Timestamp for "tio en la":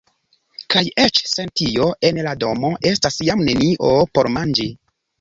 1.61-2.35